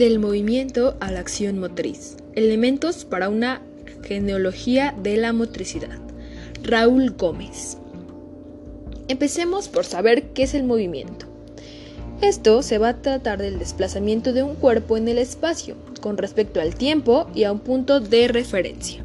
[0.00, 2.16] Del movimiento a la acción motriz.
[2.34, 3.60] Elementos para una
[4.02, 5.98] genealogía de la motricidad.
[6.62, 7.76] Raúl Gómez.
[9.08, 11.26] Empecemos por saber qué es el movimiento.
[12.22, 16.62] Esto se va a tratar del desplazamiento de un cuerpo en el espacio con respecto
[16.62, 19.04] al tiempo y a un punto de referencia.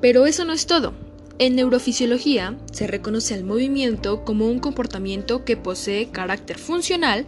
[0.00, 0.92] Pero eso no es todo.
[1.40, 7.26] En neurofisiología se reconoce al movimiento como un comportamiento que posee carácter funcional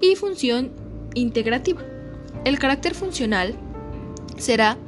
[0.00, 0.85] y función
[1.16, 1.82] integrativa.
[2.44, 3.56] El carácter funcional
[4.38, 4.78] será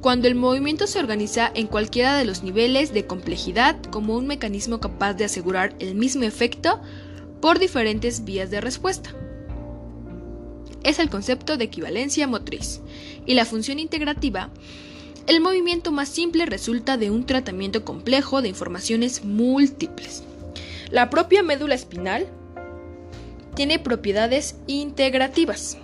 [0.00, 4.80] cuando el movimiento se organiza en cualquiera de los niveles de complejidad como un mecanismo
[4.80, 6.80] capaz de asegurar el mismo efecto
[7.40, 9.14] por diferentes vías de respuesta.
[10.82, 12.80] Es el concepto de equivalencia motriz.
[13.24, 14.50] Y la función integrativa,
[15.26, 20.22] el movimiento más simple resulta de un tratamiento complejo de informaciones múltiples.
[20.90, 22.26] La propia médula espinal
[23.54, 25.78] tiene propiedades integrativas.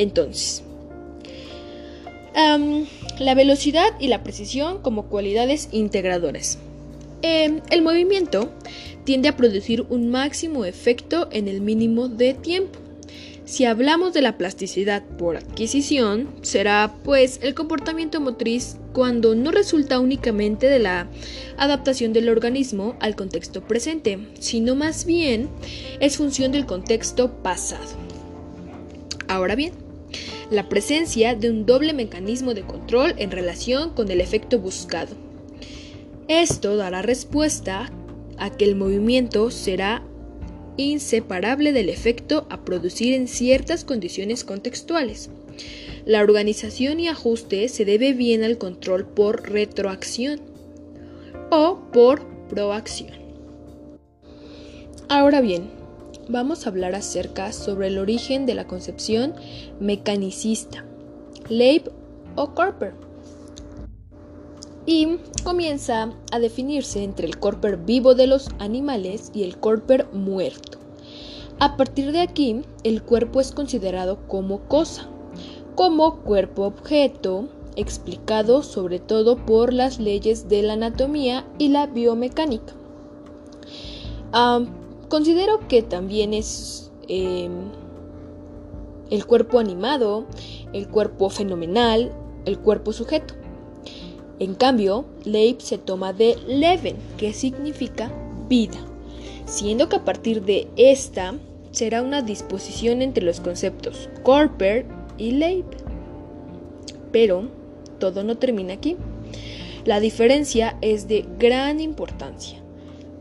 [0.00, 0.62] Entonces,
[3.18, 6.56] la velocidad y la precisión como cualidades integradoras.
[7.20, 8.50] Em, el movimiento
[9.04, 12.78] tiende a producir un máximo efecto en el mínimo de tiempo.
[13.44, 20.00] Si hablamos de la plasticidad por adquisición, será pues el comportamiento motriz cuando no resulta
[20.00, 21.08] únicamente de la
[21.58, 25.50] adaptación del organismo al contexto presente, sino más bien
[26.00, 27.84] es función del contexto pasado.
[29.28, 29.89] Ahora bien,
[30.50, 35.14] la presencia de un doble mecanismo de control en relación con el efecto buscado.
[36.28, 37.92] Esto dará respuesta
[38.36, 40.02] a que el movimiento será
[40.76, 45.30] inseparable del efecto a producir en ciertas condiciones contextuales.
[46.04, 50.40] La organización y ajuste se debe bien al control por retroacción
[51.50, 53.10] o por proacción.
[55.08, 55.79] Ahora bien,
[56.30, 59.34] vamos a hablar acerca sobre el origen de la concepción
[59.80, 60.84] mecanicista,
[61.48, 61.90] Leib
[62.36, 62.94] o Corper.
[64.86, 70.78] Y comienza a definirse entre el corper vivo de los animales y el corper muerto.
[71.58, 75.08] A partir de aquí, el cuerpo es considerado como cosa,
[75.74, 82.72] como cuerpo objeto, explicado sobre todo por las leyes de la anatomía y la biomecánica.
[85.10, 87.52] Considero que también es em,
[89.10, 90.24] el cuerpo animado,
[90.72, 92.12] el cuerpo fenomenal,
[92.46, 93.34] el cuerpo sujeto.
[94.38, 98.10] En cambio, Leib se toma de Leven, que significa
[98.48, 98.78] vida,
[99.44, 101.34] siendo que a partir de esta
[101.72, 104.86] será una disposición entre los conceptos Corper
[105.18, 105.66] y Leib.
[107.12, 107.48] Pero
[107.98, 108.96] todo no termina aquí.
[109.84, 112.62] La diferencia es de gran importancia,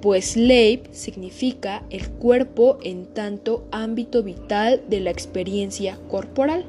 [0.02, 6.66] pues Leib significa el cuerpo en tanto ámbito vital de la experiencia corporal.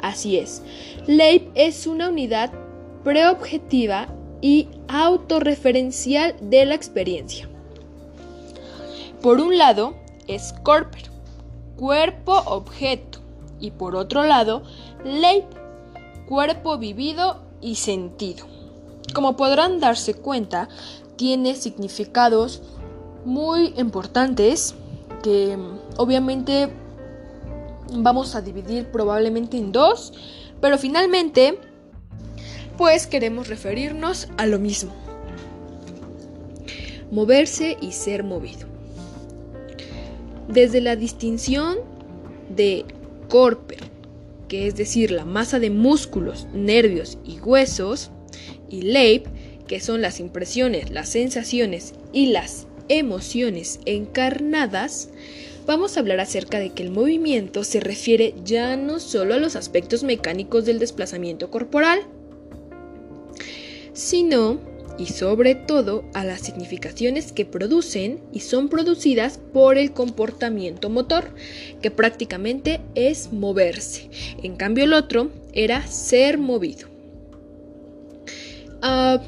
[0.00, 0.62] Así es,
[1.06, 2.52] Leib es una unidad
[3.04, 4.08] preobjetiva
[4.40, 7.48] y autorreferencial de la experiencia.
[9.20, 11.10] Por un lado es corper,
[11.76, 13.18] cuerpo objeto,
[13.60, 14.62] y por otro lado
[15.04, 15.44] Leib,
[16.26, 18.46] cuerpo vivido y sentido.
[19.12, 20.68] Como podrán darse cuenta,
[21.20, 22.62] tiene significados
[23.26, 24.74] muy importantes
[25.22, 25.54] que
[25.98, 26.70] obviamente
[27.92, 30.14] vamos a dividir probablemente en dos,
[30.62, 31.58] pero finalmente
[32.78, 34.92] pues queremos referirnos a lo mismo.
[37.10, 38.66] Moverse y ser movido.
[40.48, 41.76] Desde la distinción
[42.48, 42.86] de
[43.28, 43.90] corper,
[44.48, 48.10] que es decir, la masa de músculos, nervios y huesos,
[48.70, 49.24] y leib,
[49.70, 55.10] que son las impresiones, las sensaciones y las emociones encarnadas,
[55.64, 59.54] vamos a hablar acerca de que el movimiento se refiere ya no solo a los
[59.54, 62.00] aspectos mecánicos del desplazamiento corporal,
[63.92, 64.58] sino
[64.98, 71.32] y sobre todo a las significaciones que producen y son producidas por el comportamiento motor,
[71.80, 74.10] que prácticamente es moverse.
[74.42, 76.88] En cambio el otro era ser movido.
[78.82, 79.20] Ah,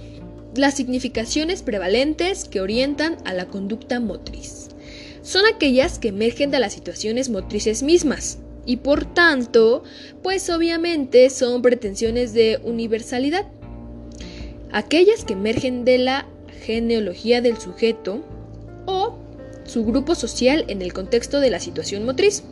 [0.54, 4.68] las significaciones prevalentes que orientan a la conducta motriz
[5.22, 9.82] son aquellas que emergen de las situaciones motrices mismas y por tanto,
[10.22, 13.46] pues obviamente son pretensiones de universalidad
[14.72, 16.26] aquellas que emergen de la
[16.64, 18.24] genealogía del sujeto
[18.86, 19.16] o
[19.64, 22.42] su grupo social en el contexto de la situación motriz.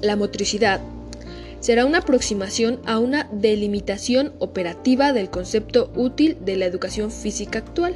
[0.00, 0.80] La motricidad
[1.60, 7.94] será una aproximación a una delimitación operativa del concepto útil de la educación física actual.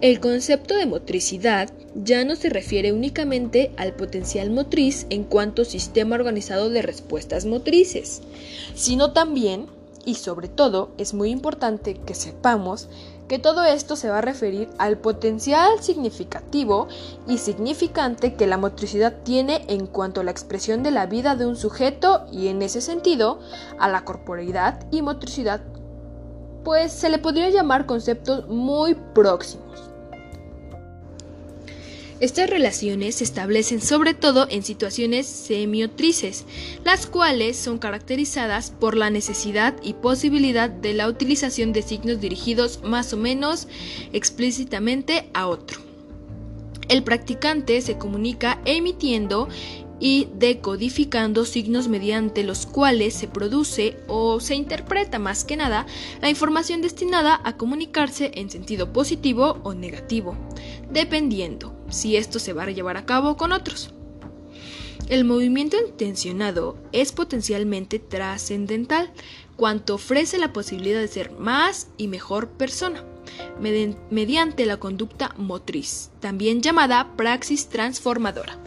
[0.00, 6.14] El concepto de motricidad ya no se refiere únicamente al potencial motriz en cuanto sistema
[6.14, 8.22] organizado de respuestas motrices,
[8.74, 9.66] sino también,
[10.04, 12.88] y sobre todo, es muy importante que sepamos
[13.28, 16.88] que todo esto se va a referir al potencial significativo
[17.26, 21.46] y significante que la motricidad tiene en cuanto a la expresión de la vida de
[21.46, 23.38] un sujeto y en ese sentido
[23.78, 25.60] a la corporeidad y motricidad,
[26.64, 29.90] pues se le podría llamar conceptos muy próximos.
[32.20, 36.46] Estas relaciones se establecen sobre todo en situaciones semiotrices,
[36.84, 42.82] las cuales son caracterizadas por la necesidad y posibilidad de la utilización de signos dirigidos
[42.82, 43.68] más o menos
[44.12, 45.80] explícitamente a otro.
[46.88, 49.48] El practicante se comunica emitiendo
[50.00, 55.86] y decodificando signos mediante los cuales se produce o se interpreta más que nada
[56.20, 60.36] la información destinada a comunicarse en sentido positivo o negativo,
[60.90, 63.90] dependiendo si esto se va a llevar a cabo con otros.
[65.08, 69.10] El movimiento intencionado es potencialmente trascendental,
[69.56, 73.04] cuanto ofrece la posibilidad de ser más y mejor persona,
[74.10, 78.58] mediante la conducta motriz, también llamada praxis transformadora.